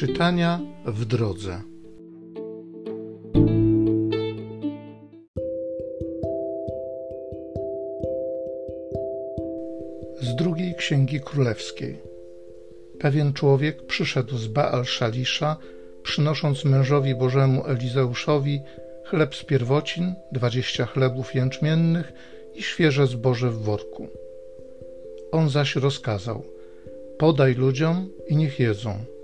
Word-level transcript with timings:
Czytania 0.00 0.60
w 0.86 1.04
drodze. 1.04 1.60
Z 10.20 10.34
drugiej 10.36 10.74
księgi 10.74 11.20
królewskiej. 11.20 11.98
Pewien 13.00 13.32
człowiek 13.32 13.86
przyszedł 13.86 14.36
z 14.36 14.46
Baal 14.46 14.84
Szalisza, 14.84 15.56
przynosząc 16.02 16.64
mężowi 16.64 17.14
Bożemu 17.14 17.66
Elizeuszowi 17.66 18.60
chleb 19.04 19.34
z 19.34 19.44
pierwocin, 19.44 20.14
dwadzieścia 20.32 20.86
chlebów 20.86 21.34
jęczmiennych 21.34 22.12
i 22.54 22.62
świeże 22.62 23.06
zboże 23.06 23.50
w 23.50 23.58
worku. 23.58 24.08
On 25.32 25.48
zaś 25.48 25.76
rozkazał: 25.76 26.42
Podaj 27.18 27.54
ludziom 27.54 28.08
i 28.28 28.36
niech 28.36 28.60
jedzą. 28.60 29.19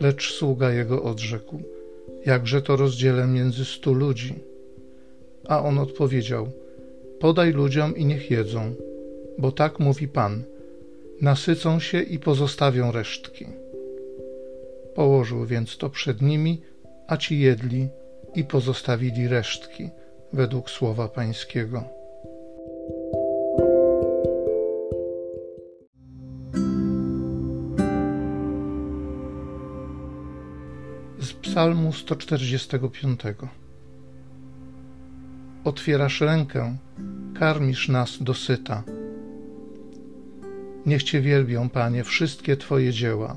Lecz 0.00 0.32
sługa 0.34 0.70
jego 0.70 1.02
odrzekł: 1.02 1.62
Jakże 2.26 2.62
to 2.62 2.76
rozdzielę 2.76 3.26
między 3.26 3.64
stu 3.64 3.94
ludzi? 3.94 4.34
A 5.48 5.62
on 5.62 5.78
odpowiedział: 5.78 6.48
Podaj 7.20 7.52
ludziom 7.52 7.96
i 7.96 8.04
niech 8.04 8.30
jedzą, 8.30 8.74
bo 9.38 9.52
tak 9.52 9.78
mówi 9.78 10.08
Pan: 10.08 10.42
nasycą 11.20 11.80
się 11.80 12.02
i 12.02 12.18
pozostawią 12.18 12.92
resztki. 12.92 13.46
Położył 14.94 15.46
więc 15.46 15.76
to 15.76 15.90
przed 15.90 16.22
nimi, 16.22 16.60
a 17.06 17.16
ci 17.16 17.40
jedli 17.40 17.88
i 18.34 18.44
pozostawili 18.44 19.28
resztki, 19.28 19.90
według 20.32 20.70
słowa 20.70 21.08
Pańskiego. 21.08 21.97
Z 31.20 31.32
Psalmu 31.32 31.92
145 31.92 33.20
Otwierasz 35.64 36.20
rękę, 36.20 36.76
karmisz 37.38 37.88
nas 37.88 38.22
dosyta. 38.22 38.82
Niech 40.86 41.02
Cię 41.02 41.20
wielbią, 41.20 41.68
Panie, 41.68 42.04
wszystkie 42.04 42.56
Twoje 42.56 42.92
dzieła 42.92 43.36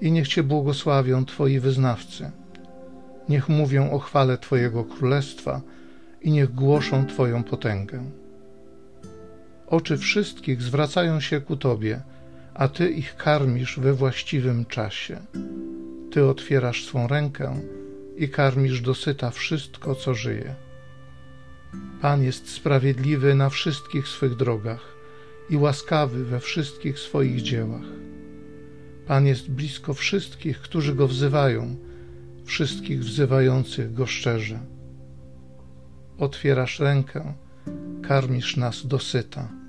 i 0.00 0.12
niech 0.12 0.28
Cię 0.28 0.42
błogosławią 0.42 1.24
Twoi 1.24 1.60
wyznawcy. 1.60 2.30
Niech 3.28 3.48
mówią 3.48 3.90
o 3.90 3.98
chwale 3.98 4.38
Twojego 4.38 4.84
królestwa 4.84 5.60
i 6.22 6.30
niech 6.30 6.54
głoszą 6.54 7.06
Twoją 7.06 7.44
potęgę. 7.44 8.04
Oczy 9.66 9.98
wszystkich 9.98 10.62
zwracają 10.62 11.20
się 11.20 11.40
ku 11.40 11.56
Tobie, 11.56 12.02
a 12.54 12.68
Ty 12.68 12.90
ich 12.90 13.16
karmisz 13.16 13.78
we 13.80 13.94
właściwym 13.94 14.64
czasie. 14.66 15.20
Ty 16.14 16.24
otwierasz 16.26 16.84
swą 16.84 17.06
rękę 17.06 17.60
i 18.16 18.28
karmisz 18.28 18.80
dosyta 18.80 19.30
wszystko, 19.30 19.94
co 19.94 20.14
żyje. 20.14 20.54
Pan 22.00 22.22
jest 22.22 22.48
sprawiedliwy 22.48 23.34
na 23.34 23.50
wszystkich 23.50 24.08
swych 24.08 24.36
drogach 24.36 24.96
i 25.50 25.56
łaskawy 25.56 26.24
we 26.24 26.40
wszystkich 26.40 26.98
swoich 26.98 27.42
dziełach. 27.42 27.86
Pan 29.06 29.26
jest 29.26 29.50
blisko 29.50 29.94
wszystkich, 29.94 30.60
którzy 30.60 30.94
go 30.94 31.08
wzywają, 31.08 31.76
wszystkich 32.44 33.00
wzywających 33.00 33.94
go 33.94 34.06
szczerze. 34.06 34.60
Otwierasz 36.18 36.80
rękę, 36.80 37.34
karmisz 38.02 38.56
nas 38.56 38.86
dosyta. 38.86 39.63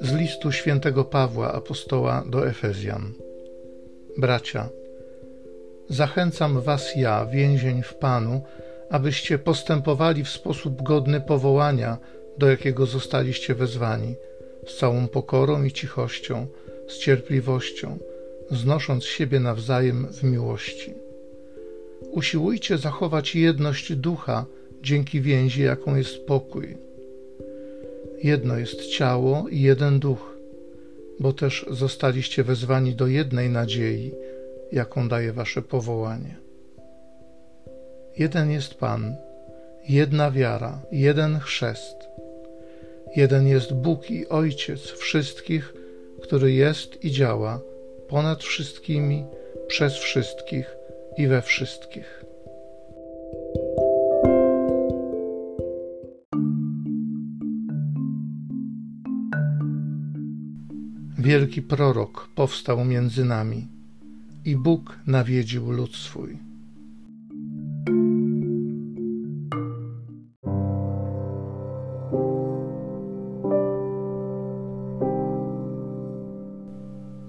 Z 0.00 0.12
listu 0.12 0.52
świętego 0.52 1.04
Pawła 1.04 1.52
apostoła 1.52 2.24
do 2.26 2.46
Efezjan. 2.48 3.12
Bracia, 4.18 4.68
zachęcam 5.88 6.60
was 6.60 6.96
ja, 6.96 7.26
więzień 7.26 7.82
w 7.82 7.94
Panu, 7.94 8.42
abyście 8.90 9.38
postępowali 9.38 10.24
w 10.24 10.28
sposób 10.28 10.82
godny 10.82 11.20
powołania, 11.20 11.98
do 12.38 12.50
jakiego 12.50 12.86
zostaliście 12.86 13.54
wezwani, 13.54 14.14
z 14.66 14.76
całą 14.76 15.08
pokorą 15.08 15.64
i 15.64 15.72
cichością, 15.72 16.46
z 16.88 16.98
cierpliwością, 16.98 17.98
znosząc 18.50 19.04
siebie 19.04 19.40
nawzajem 19.40 20.06
w 20.12 20.22
miłości. 20.22 20.94
Usiłujcie 22.10 22.78
zachować 22.78 23.34
jedność 23.34 23.92
ducha 23.96 24.46
dzięki 24.82 25.20
więzi, 25.20 25.62
jaką 25.62 25.96
jest 25.96 26.26
pokój. 26.26 26.89
Jedno 28.22 28.58
jest 28.58 28.86
ciało 28.86 29.48
i 29.48 29.60
jeden 29.60 29.98
duch, 29.98 30.36
bo 31.20 31.32
też 31.32 31.66
zostaliście 31.70 32.44
wezwani 32.44 32.94
do 32.94 33.06
jednej 33.06 33.50
nadziei, 33.50 34.12
jaką 34.72 35.08
daje 35.08 35.32
wasze 35.32 35.62
powołanie. 35.62 36.36
Jeden 38.18 38.50
jest 38.50 38.74
Pan, 38.74 39.16
jedna 39.88 40.30
wiara, 40.30 40.82
jeden 40.92 41.38
chrzest. 41.38 41.96
Jeden 43.16 43.46
jest 43.46 43.74
Bóg 43.74 44.10
i 44.10 44.28
Ojciec 44.28 44.80
wszystkich, 44.80 45.74
który 46.22 46.52
jest 46.52 47.04
i 47.04 47.10
działa 47.10 47.60
ponad 48.08 48.42
wszystkimi, 48.42 49.24
przez 49.66 49.94
wszystkich 49.94 50.76
i 51.16 51.26
we 51.26 51.42
wszystkich. 51.42 52.24
Wielki 61.30 61.62
prorok 61.62 62.28
powstał 62.34 62.84
między 62.84 63.24
nami 63.24 63.68
i 64.44 64.56
Bóg 64.56 64.98
nawiedził 65.06 65.70
lud 65.70 65.96
swój. 65.96 66.38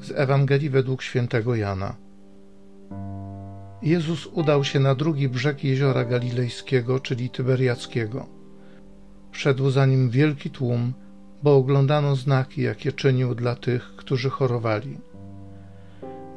Z 0.01 0.11
Ewangelii 0.15 0.69
według 0.69 1.01
świętego 1.01 1.55
Jana. 1.55 1.95
Jezus 3.81 4.25
udał 4.25 4.63
się 4.63 4.79
na 4.79 4.95
drugi 4.95 5.29
brzeg 5.29 5.63
jeziora 5.63 6.05
galilejskiego, 6.05 6.99
czyli 6.99 7.29
Tyberiackiego. 7.29 8.25
Szedł 9.31 9.69
za 9.69 9.85
nim 9.85 10.09
wielki 10.09 10.49
tłum, 10.49 10.93
bo 11.43 11.55
oglądano 11.55 12.15
znaki, 12.15 12.61
jakie 12.61 12.91
czynił 12.91 13.35
dla 13.35 13.55
tych, 13.55 13.95
którzy 13.95 14.29
chorowali. 14.29 14.97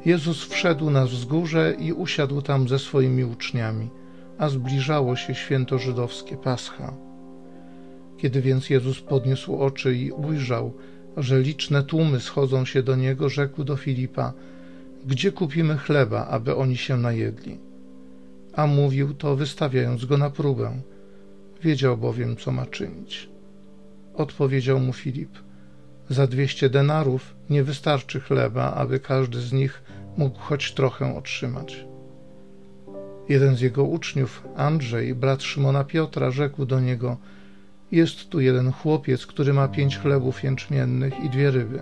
Jezus 0.05 0.43
wszedł 0.45 0.89
na 0.89 1.05
wzgórze 1.05 1.75
i 1.79 1.93
usiadł 1.93 2.41
tam 2.41 2.67
ze 2.67 2.79
swoimi 2.79 3.23
uczniami, 3.23 3.89
a 4.37 4.49
zbliżało 4.49 5.15
się 5.15 5.35
święto 5.35 5.79
żydowskie 5.79 6.37
Pascha. 6.37 6.93
Kiedy 8.17 8.41
więc 8.41 8.69
Jezus 8.69 9.01
podniósł 9.01 9.57
oczy 9.57 9.95
i 9.95 10.11
ujrzał, 10.11 10.73
że 11.17 11.39
liczne 11.39 11.83
tłumy 11.83 12.19
schodzą 12.19 12.65
się 12.65 12.83
do 12.83 12.95
niego, 12.95 13.29
rzekł 13.29 13.63
do 13.63 13.77
Filipa: 13.77 14.33
Gdzie 15.05 15.31
kupimy 15.31 15.77
chleba, 15.77 16.27
aby 16.27 16.55
oni 16.55 16.77
się 16.77 16.97
najedli? 16.97 17.57
A 18.53 18.67
mówił 18.67 19.13
to, 19.13 19.35
wystawiając 19.35 20.05
go 20.05 20.17
na 20.17 20.29
próbę. 20.29 20.81
Wiedział 21.61 21.97
bowiem, 21.97 22.35
co 22.35 22.51
ma 22.51 22.65
czynić. 22.65 23.34
Odpowiedział 24.17 24.79
mu 24.79 24.93
Filip: 24.93 25.29
Za 26.09 26.27
dwieście 26.27 26.69
denarów 26.69 27.35
nie 27.49 27.63
wystarczy 27.63 28.19
chleba, 28.19 28.73
aby 28.73 28.99
każdy 28.99 29.41
z 29.41 29.53
nich 29.53 29.83
mógł 30.17 30.39
choć 30.39 30.73
trochę 30.73 31.17
otrzymać. 31.17 31.85
Jeden 33.29 33.55
z 33.55 33.61
jego 33.61 33.83
uczniów, 33.83 34.47
Andrzej, 34.55 35.15
brat 35.15 35.43
Szymona 35.43 35.83
Piotra, 35.83 36.31
rzekł 36.31 36.65
do 36.65 36.79
niego: 36.79 37.17
Jest 37.91 38.29
tu 38.29 38.39
jeden 38.39 38.71
chłopiec, 38.71 39.25
który 39.25 39.53
ma 39.53 39.67
pięć 39.67 39.97
chlebów 39.97 40.43
jęczmiennych 40.43 41.23
i 41.23 41.29
dwie 41.29 41.51
ryby. 41.51 41.81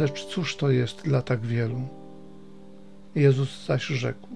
Lecz 0.00 0.26
cóż 0.26 0.56
to 0.56 0.70
jest 0.70 1.02
dla 1.02 1.22
tak 1.22 1.40
wielu? 1.40 1.88
Jezus 3.14 3.66
zaś 3.66 3.86
rzekł: 3.86 4.28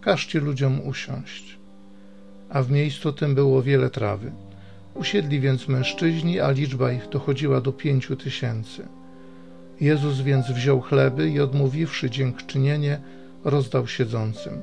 Każcie 0.00 0.40
ludziom 0.40 0.88
usiąść. 0.88 1.58
A 2.48 2.62
w 2.62 2.70
miejscu 2.70 3.12
tym 3.12 3.34
było 3.34 3.62
wiele 3.62 3.90
trawy. 3.90 4.32
Usiedli 4.98 5.40
więc 5.40 5.68
mężczyźni, 5.68 6.40
a 6.40 6.50
liczba 6.50 6.92
ich 6.92 7.08
dochodziła 7.08 7.60
do 7.60 7.72
pięciu 7.72 8.16
tysięcy. 8.16 8.88
Jezus 9.80 10.20
więc 10.20 10.50
wziął 10.50 10.80
chleby 10.80 11.30
i 11.30 11.40
odmówiwszy 11.40 12.10
dziękczynienie, 12.10 13.00
rozdał 13.44 13.86
siedzącym. 13.86 14.62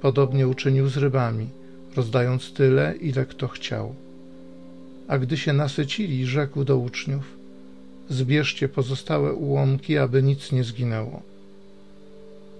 Podobnie 0.00 0.48
uczynił 0.48 0.88
z 0.88 0.96
rybami, 0.96 1.48
rozdając 1.96 2.52
tyle, 2.52 2.94
ile 3.00 3.26
kto 3.26 3.48
chciał. 3.48 3.94
A 5.08 5.18
gdy 5.18 5.36
się 5.36 5.52
nasycili, 5.52 6.26
rzekł 6.26 6.64
do 6.64 6.78
uczniów: 6.78 7.36
Zbierzcie 8.08 8.68
pozostałe 8.68 9.32
ułomki, 9.32 9.98
aby 9.98 10.22
nic 10.22 10.52
nie 10.52 10.64
zginęło. 10.64 11.22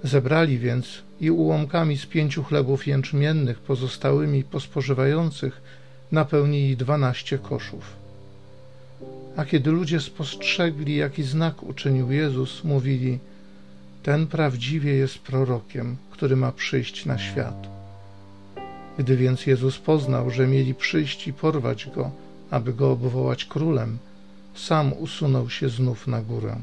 Zebrali 0.05 0.59
więc 0.59 1.03
i 1.21 1.31
ułomkami 1.31 1.99
z 1.99 2.07
pięciu 2.07 2.43
chlebów 2.43 2.87
jęczmiennych 2.87 3.59
pozostałymi 3.59 4.45
po 4.45 4.61
spożywających 4.61 5.82
napełnili 6.13 6.77
dwanaście 6.77 7.39
koszów. 7.39 7.97
A 9.37 9.45
kiedy 9.45 9.71
ludzie 9.71 10.01
spostrzegli, 10.01 10.97
jaki 10.97 11.23
znak 11.23 11.63
uczynił 11.63 12.13
Jezus, 12.13 12.65
mówili: 12.65 13.19
Ten 14.03 14.27
prawdziwie 14.27 14.95
jest 14.95 15.19
prorokiem, 15.19 15.97
który 16.11 16.37
ma 16.37 16.53
przyjść 16.53 17.07
na 17.07 17.19
świat. 17.19 17.69
Gdy 18.99 19.17
więc 19.17 19.47
Jezus 19.47 19.79
poznał, 19.79 20.31
że 20.31 20.47
mieli 20.47 20.75
przyjść 20.75 21.29
i 21.29 21.33
porwać 21.33 21.89
go, 21.95 22.11
aby 22.51 22.73
go 22.73 22.91
obwołać 22.91 23.45
królem, 23.45 23.99
sam 24.55 24.93
usunął 24.93 25.51
się 25.51 25.69
znów 25.69 26.07
na 26.07 26.23
górę. 26.23 26.57